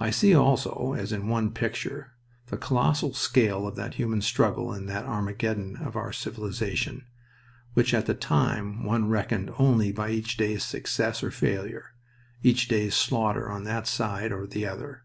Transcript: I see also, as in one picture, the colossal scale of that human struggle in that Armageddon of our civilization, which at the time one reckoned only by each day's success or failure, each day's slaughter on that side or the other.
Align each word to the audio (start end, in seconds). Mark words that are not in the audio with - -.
I 0.00 0.10
see 0.10 0.34
also, 0.34 0.94
as 0.98 1.12
in 1.12 1.28
one 1.28 1.52
picture, 1.52 2.14
the 2.46 2.56
colossal 2.56 3.14
scale 3.14 3.64
of 3.68 3.76
that 3.76 3.94
human 3.94 4.20
struggle 4.20 4.74
in 4.74 4.86
that 4.86 5.04
Armageddon 5.04 5.76
of 5.76 5.94
our 5.94 6.12
civilization, 6.12 7.04
which 7.72 7.94
at 7.94 8.06
the 8.06 8.14
time 8.14 8.82
one 8.82 9.08
reckoned 9.08 9.52
only 9.56 9.92
by 9.92 10.10
each 10.10 10.36
day's 10.36 10.64
success 10.64 11.22
or 11.22 11.30
failure, 11.30 11.92
each 12.42 12.66
day's 12.66 12.96
slaughter 12.96 13.48
on 13.48 13.62
that 13.62 13.86
side 13.86 14.32
or 14.32 14.48
the 14.48 14.66
other. 14.66 15.04